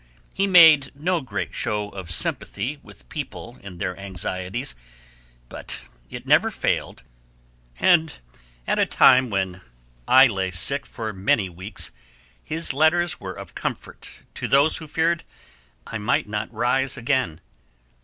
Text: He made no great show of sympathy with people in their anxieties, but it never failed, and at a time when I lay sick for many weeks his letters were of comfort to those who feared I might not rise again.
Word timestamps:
He 0.33 0.47
made 0.47 0.99
no 0.99 1.21
great 1.21 1.53
show 1.53 1.89
of 1.89 2.09
sympathy 2.09 2.79
with 2.81 3.07
people 3.07 3.59
in 3.61 3.77
their 3.77 3.95
anxieties, 3.99 4.73
but 5.47 5.79
it 6.09 6.25
never 6.25 6.49
failed, 6.49 7.03
and 7.79 8.11
at 8.65 8.79
a 8.79 8.87
time 8.87 9.29
when 9.29 9.61
I 10.07 10.25
lay 10.25 10.49
sick 10.49 10.87
for 10.87 11.13
many 11.13 11.49
weeks 11.49 11.91
his 12.43 12.73
letters 12.73 13.19
were 13.19 13.33
of 13.37 13.53
comfort 13.53 14.23
to 14.33 14.47
those 14.47 14.77
who 14.77 14.87
feared 14.87 15.23
I 15.85 15.99
might 15.99 16.27
not 16.27 16.51
rise 16.51 16.97
again. 16.97 17.39